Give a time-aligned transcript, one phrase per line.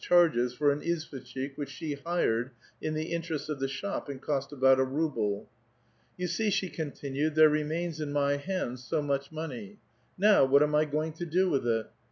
[0.03, 2.49] chai ges for au izvosJicJiik^ which she hked
[2.81, 5.47] in the interests of the bliop, and cost about a ruble.."
[6.17, 9.77] You see," she continued,'' there remains in m}' hands so much money.
[10.17, 11.85] Now what am I goiug to do with it?